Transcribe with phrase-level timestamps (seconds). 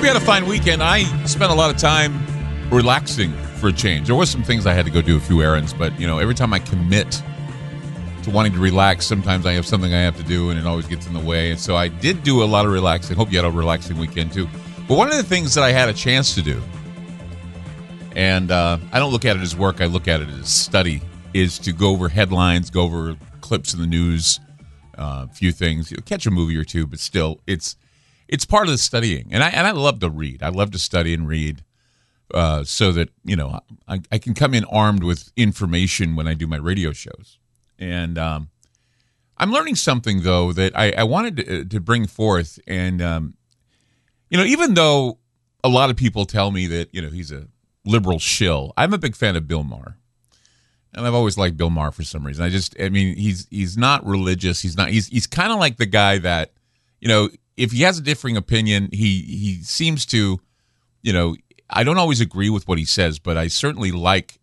[0.00, 0.82] Hope you had a fine weekend.
[0.82, 2.24] I spent a lot of time
[2.70, 4.06] relaxing for a change.
[4.06, 6.18] There was some things I had to go do a few errands, but you know,
[6.18, 7.22] every time I commit
[8.22, 10.86] to wanting to relax, sometimes I have something I have to do and it always
[10.86, 11.50] gets in the way.
[11.50, 13.14] And so I did do a lot of relaxing.
[13.14, 14.48] Hope you had a relaxing weekend too.
[14.88, 16.62] But one of the things that I had a chance to do
[18.16, 19.82] and uh, I don't look at it as work.
[19.82, 21.02] I look at it as study.
[21.34, 24.40] Is to go over headlines, go over clips in the news,
[24.96, 27.76] uh, a few things, you know, catch a movie or two, but still, it's
[28.30, 29.28] it's part of the studying.
[29.32, 30.42] And I and I love to read.
[30.42, 31.64] I love to study and read,
[32.32, 36.34] uh, so that you know I, I can come in armed with information when I
[36.34, 37.38] do my radio shows.
[37.78, 38.50] And um,
[39.36, 42.58] I'm learning something though that I, I wanted to, to, bring forth.
[42.66, 43.34] And um,
[44.28, 45.18] you know, even though
[45.64, 47.48] a lot of people tell me that you know he's a
[47.84, 48.72] liberal shill.
[48.76, 49.96] I'm a big fan of Bill Maher.
[50.92, 52.44] And I've always liked Bill Maher for some reason.
[52.44, 54.60] I just I mean he's he's not religious.
[54.60, 56.52] He's not he's he's kind of like the guy that,
[57.00, 57.28] you know,
[57.60, 60.40] if he has a differing opinion, he he seems to,
[61.02, 61.36] you know,
[61.68, 64.38] I don't always agree with what he says, but I certainly like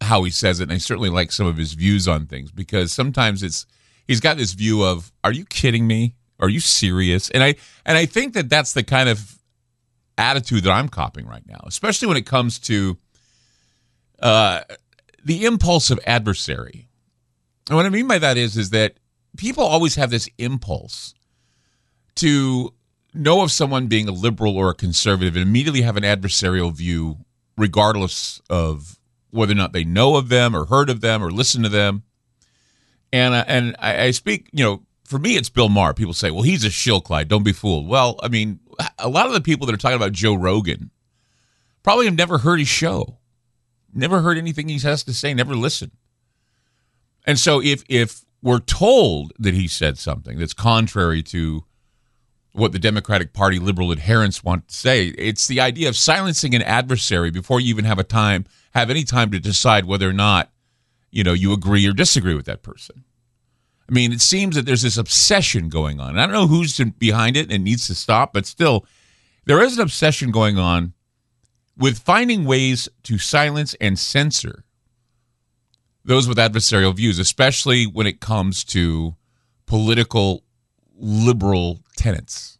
[0.00, 2.92] how he says it and I certainly like some of his views on things because
[2.92, 3.66] sometimes it's
[4.06, 6.14] he's got this view of are you kidding me?
[6.38, 7.28] Are you serious?
[7.30, 9.36] And I and I think that that's the kind of
[10.16, 12.96] attitude that I'm copying right now, especially when it comes to
[14.20, 14.60] uh,
[15.24, 16.88] the impulse of adversary.
[17.68, 18.94] And what I mean by that is, is that
[19.36, 21.14] people always have this impulse
[22.20, 22.72] to
[23.12, 27.18] know of someone being a liberal or a conservative and immediately have an adversarial view,
[27.56, 28.98] regardless of
[29.30, 32.02] whether or not they know of them or heard of them or listen to them.
[33.12, 35.94] And uh, and I, I speak, you know, for me, it's Bill Maher.
[35.94, 37.28] People say, well, he's a shill, Clyde.
[37.28, 37.88] Don't be fooled.
[37.88, 38.60] Well, I mean,
[38.98, 40.90] a lot of the people that are talking about Joe Rogan
[41.82, 43.18] probably have never heard his show,
[43.92, 45.92] never heard anything he has to say, never listened.
[47.26, 51.64] And so if if we're told that he said something that's contrary to
[52.52, 56.62] what the Democratic Party liberal adherents want to say, it's the idea of silencing an
[56.62, 60.50] adversary before you even have a time have any time to decide whether or not
[61.10, 63.04] you know you agree or disagree with that person.
[63.88, 66.10] I mean, it seems that there's this obsession going on.
[66.10, 68.86] And I don't know who's behind it and it needs to stop, but still,
[69.46, 70.92] there is an obsession going on
[71.76, 74.64] with finding ways to silence and censor
[76.04, 79.14] those with adversarial views, especially when it comes to
[79.66, 80.44] political
[80.96, 82.58] liberal tenets.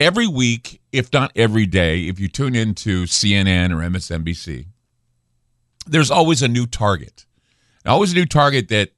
[0.00, 4.66] Every week, if not every day, if you tune into CNN or MSNBC,
[5.86, 7.26] there's always a new target.
[7.86, 8.90] Always a new target that,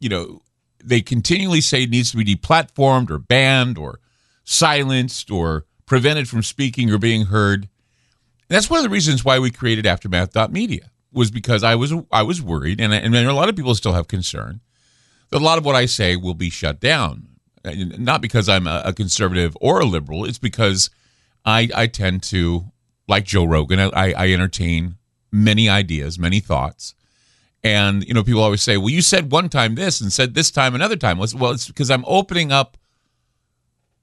[0.00, 0.42] you know,
[0.84, 4.00] they continually say needs to be deplatformed or banned or
[4.44, 7.62] silenced or prevented from speaking or being heard.
[7.62, 12.22] And that's one of the reasons why we created Aftermath.media was because I was I
[12.22, 14.60] was worried, and, and a lot of people still have concern
[15.30, 17.28] that a lot of what I say will be shut down.
[17.64, 20.90] Not because I'm a, conservative or a liberal, it's because
[21.44, 22.66] I, I tend to,
[23.08, 24.96] like Joe Rogan, I, I entertain
[25.32, 26.94] many ideas, many thoughts,
[27.62, 30.50] and, you know, people always say, well, you said one time this and said this
[30.50, 31.16] time another time.
[31.16, 32.76] Well, it's because I'm opening up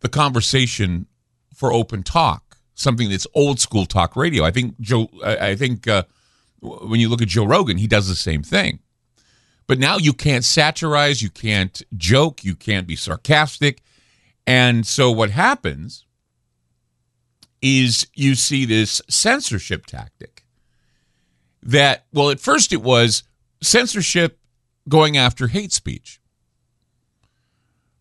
[0.00, 1.06] the conversation
[1.54, 4.42] for open talk, something that's old school talk radio.
[4.42, 6.04] I think Joe, I think uh,
[6.60, 8.78] when you look at Joe Rogan, he does the same thing.
[9.66, 13.82] But now you can't satirize, you can't joke, you can't be sarcastic.
[14.46, 16.04] And so what happens
[17.60, 20.44] is you see this censorship tactic
[21.62, 23.22] that, well, at first it was
[23.62, 24.38] censorship
[24.88, 26.20] going after hate speech.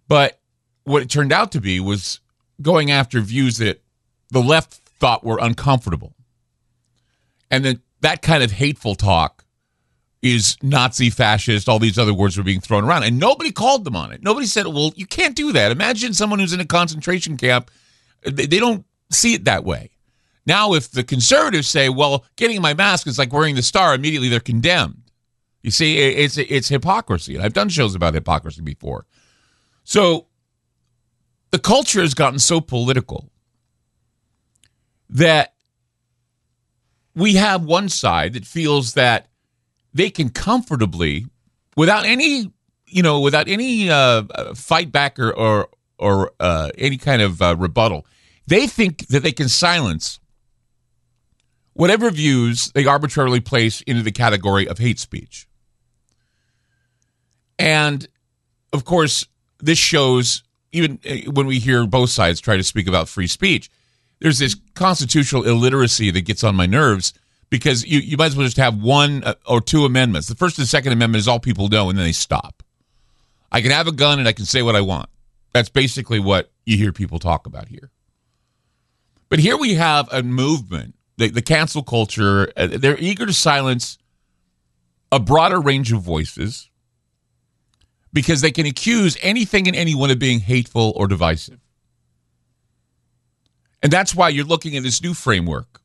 [0.07, 0.39] But
[0.83, 2.19] what it turned out to be was
[2.61, 3.81] going after views that
[4.29, 6.15] the left thought were uncomfortable.
[7.49, 9.40] And then that kind of hateful talk
[10.21, 13.03] is Nazi, fascist, all these other words were being thrown around.
[13.03, 14.21] And nobody called them on it.
[14.21, 15.71] Nobody said, well, you can't do that.
[15.71, 17.71] Imagine someone who's in a concentration camp.
[18.23, 19.89] They don't see it that way.
[20.45, 24.29] Now, if the conservatives say, well, getting my mask is like wearing the star, immediately
[24.29, 25.01] they're condemned.
[25.63, 29.05] You see, it's it's hypocrisy, and I've done shows about hypocrisy before.
[29.83, 30.25] So
[31.51, 33.29] the culture has gotten so political
[35.11, 35.53] that
[37.13, 39.27] we have one side that feels that
[39.93, 41.25] they can comfortably,
[41.75, 42.51] without any,
[42.87, 44.23] you know, without any uh,
[44.55, 48.05] fight back or or, or uh, any kind of uh, rebuttal,
[48.47, 50.19] They think that they can silence
[51.73, 55.47] whatever views they arbitrarily place into the category of hate speech.
[57.57, 58.07] And
[58.73, 59.25] of course,
[59.59, 63.69] this shows even eh, when we hear both sides try to speak about free speech,
[64.19, 67.13] there's this constitutional illiteracy that gets on my nerves
[67.51, 70.27] because you, you might as well just have one uh, or two amendments.
[70.27, 72.63] The First and Second Amendment is all people know, and then they stop.
[73.51, 75.09] I can have a gun and I can say what I want.
[75.51, 77.91] That's basically what you hear people talk about here.
[79.29, 82.51] But here we have a movement, the, the cancel culture.
[82.55, 83.97] Uh, they're eager to silence
[85.11, 86.69] a broader range of voices
[88.13, 91.59] because they can accuse anything and anyone of being hateful or divisive.
[93.83, 95.81] And that's why you're looking at this new framework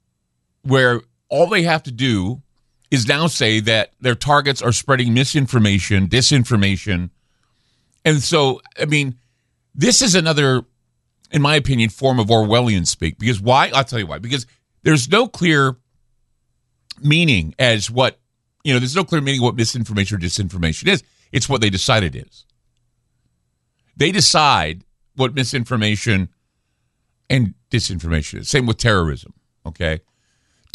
[0.62, 2.42] where all they have to do
[2.90, 7.10] is now say that their targets are spreading misinformation, disinformation.
[8.04, 9.16] And so, I mean,
[9.74, 10.64] this is another,
[11.30, 13.18] in my opinion, form of Orwellian speak.
[13.18, 13.70] Because why?
[13.74, 14.18] I'll tell you why.
[14.18, 14.46] Because
[14.82, 15.76] there's no clear
[17.02, 18.18] meaning as what,
[18.62, 21.02] you know, there's no clear meaning what misinformation or disinformation is.
[21.32, 22.44] It's what they decide it is.
[23.96, 24.84] They decide
[25.16, 26.28] what misinformation
[27.28, 28.48] and disinformation is.
[28.48, 29.34] Same with terrorism.
[29.64, 30.00] Okay.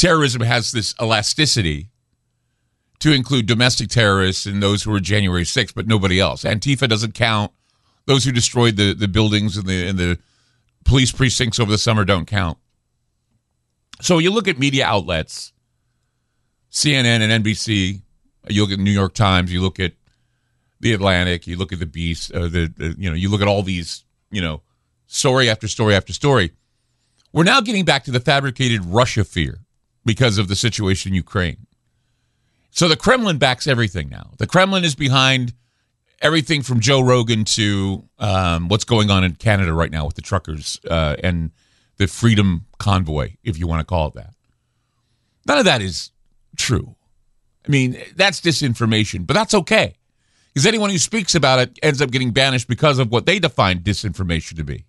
[0.02, 1.92] Terrorism has this elasticity
[2.98, 6.44] to include domestic terrorists and those who were January 6th, but nobody else.
[6.44, 7.52] Antifa doesn't count.
[8.08, 10.18] Those who destroyed the, the buildings and the and the
[10.86, 12.58] police precincts over the summer don't count.
[14.02, 15.54] So you look at media outlets,
[16.72, 18.02] CNN and NBC,
[18.50, 19.94] you look at New York Times, you look at
[20.80, 23.48] the Atlantic, you look at the Beast, uh, the, the you know, you look at
[23.48, 24.64] all these, you know,
[25.06, 26.54] story after story after story.
[27.32, 29.60] We're now getting back to the fabricated Russia fear
[30.06, 31.68] because of the situation in Ukraine.
[32.72, 34.32] So the Kremlin backs everything now.
[34.38, 35.54] The Kremlin is behind
[36.22, 40.22] everything from Joe Rogan to um, what's going on in Canada right now with the
[40.22, 41.52] truckers uh, and
[41.98, 44.34] the Freedom Convoy, if you want to call it that.
[45.48, 46.12] None of that is
[46.58, 46.96] true.
[47.66, 49.96] I mean, that's disinformation, but that's okay.
[50.54, 53.80] Because anyone who speaks about it ends up getting banished because of what they define
[53.80, 54.86] disinformation to be.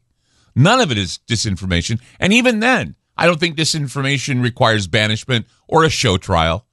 [0.54, 2.00] None of it is disinformation.
[2.18, 6.66] And even then, I don't think disinformation requires banishment or a show trial.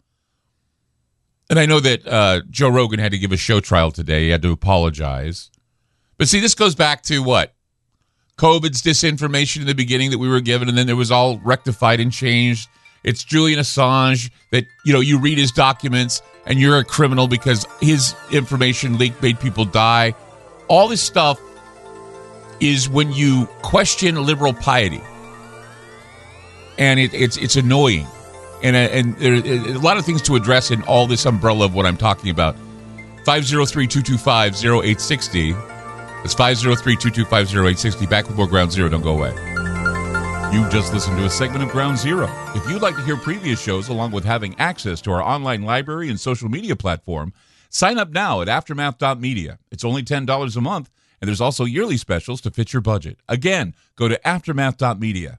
[1.50, 4.26] And I know that uh, Joe Rogan had to give a show trial today.
[4.26, 5.50] He had to apologize.
[6.18, 7.54] But see, this goes back to what?
[8.38, 12.00] COVID's disinformation in the beginning that we were given, and then it was all rectified
[12.00, 12.70] and changed.
[13.04, 17.66] It's Julian Assange that, you know, you read his documents and you're a criminal because
[17.82, 20.14] his information leak made people die.
[20.68, 21.40] All this stuff
[22.60, 25.02] is when you question liberal piety,
[26.80, 28.08] and it, it's it's annoying,
[28.64, 31.76] and uh, and there's a lot of things to address in all this umbrella of
[31.76, 32.56] what I'm talking about.
[33.26, 35.54] 503-225-0860.
[36.24, 38.10] That's 503-225-0860.
[38.10, 38.90] Back with more Ground Zero.
[38.90, 39.30] Don't go away.
[40.52, 42.28] You just listened to a segment of Ground Zero.
[42.56, 46.10] If you'd like to hear previous shows along with having access to our online library
[46.10, 47.32] and social media platform,
[47.70, 49.60] sign up now at aftermath.media.
[49.70, 50.90] It's only $10 a month,
[51.22, 53.20] and there's also yearly specials to fit your budget.
[53.28, 55.39] Again, go to aftermath.media.